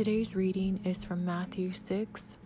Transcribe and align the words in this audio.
Today's 0.00 0.34
reading 0.34 0.80
is 0.82 1.04
from 1.04 1.26
Matthew 1.26 1.72
6, 1.72 2.38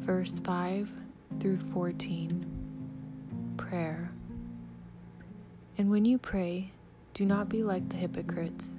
verse 0.00 0.40
5 0.40 0.90
through 1.38 1.58
14. 1.72 3.54
Prayer. 3.56 4.10
And 5.78 5.88
when 5.88 6.04
you 6.04 6.18
pray, 6.18 6.72
do 7.14 7.24
not 7.24 7.48
be 7.48 7.62
like 7.62 7.88
the 7.88 7.94
hypocrites, 7.94 8.74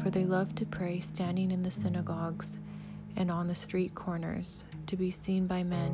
for 0.00 0.10
they 0.10 0.24
love 0.24 0.54
to 0.54 0.64
pray 0.64 1.00
standing 1.00 1.50
in 1.50 1.64
the 1.64 1.70
synagogues 1.72 2.58
and 3.16 3.28
on 3.28 3.48
the 3.48 3.56
street 3.56 3.92
corners 3.96 4.62
to 4.86 4.94
be 4.94 5.10
seen 5.10 5.48
by 5.48 5.64
men. 5.64 5.92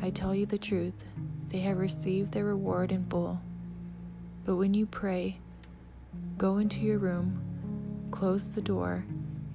I 0.00 0.08
tell 0.08 0.34
you 0.34 0.46
the 0.46 0.56
truth, 0.56 1.04
they 1.50 1.58
have 1.58 1.76
received 1.76 2.32
their 2.32 2.46
reward 2.46 2.92
in 2.92 3.04
full. 3.10 3.42
But 4.46 4.56
when 4.56 4.72
you 4.72 4.86
pray, 4.86 5.38
go 6.38 6.56
into 6.56 6.80
your 6.80 6.98
room, 6.98 7.42
close 8.10 8.54
the 8.54 8.62
door, 8.62 9.04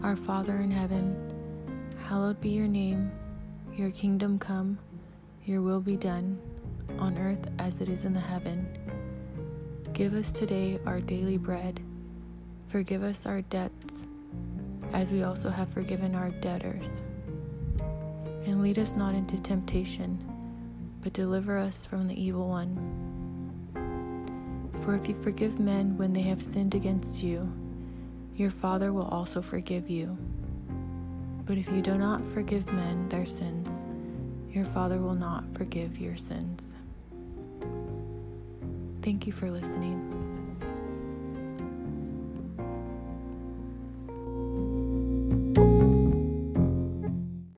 Our 0.00 0.14
Father 0.14 0.58
in 0.58 0.70
heaven, 0.70 1.16
hallowed 2.06 2.40
be 2.40 2.50
your 2.50 2.68
name, 2.68 3.10
your 3.76 3.90
kingdom 3.90 4.38
come, 4.38 4.78
your 5.44 5.60
will 5.60 5.80
be 5.80 5.96
done, 5.96 6.38
on 7.00 7.18
earth 7.18 7.44
as 7.58 7.80
it 7.80 7.88
is 7.88 8.04
in 8.04 8.12
the 8.14 8.20
heaven. 8.20 8.68
Give 9.92 10.14
us 10.14 10.30
today 10.30 10.78
our 10.86 11.00
daily 11.00 11.36
bread. 11.36 11.80
Forgive 12.68 13.02
us 13.02 13.26
our 13.26 13.42
debts, 13.42 14.06
as 14.92 15.10
we 15.10 15.24
also 15.24 15.50
have 15.50 15.68
forgiven 15.68 16.14
our 16.14 16.30
debtors. 16.30 17.02
And 18.46 18.62
lead 18.62 18.78
us 18.78 18.92
not 18.92 19.16
into 19.16 19.36
temptation, 19.40 20.24
but 21.02 21.12
deliver 21.12 21.58
us 21.58 21.84
from 21.84 22.06
the 22.06 22.18
evil 22.18 22.48
one. 22.48 22.76
For 24.84 24.94
if 24.94 25.08
you 25.08 25.20
forgive 25.22 25.58
men 25.58 25.96
when 25.96 26.12
they 26.12 26.22
have 26.22 26.40
sinned 26.40 26.76
against 26.76 27.20
you, 27.20 27.52
your 28.38 28.50
Father 28.50 28.92
will 28.92 29.08
also 29.08 29.42
forgive 29.42 29.90
you. 29.90 30.16
But 31.44 31.58
if 31.58 31.68
you 31.70 31.82
do 31.82 31.98
not 31.98 32.22
forgive 32.32 32.66
men 32.72 33.08
their 33.08 33.26
sins, 33.26 33.84
your 34.52 34.64
Father 34.64 34.98
will 34.98 35.14
not 35.14 35.44
forgive 35.54 35.98
your 35.98 36.16
sins. 36.16 36.76
Thank 39.02 39.26
you 39.26 39.32
for 39.32 39.50
listening. 39.50 40.17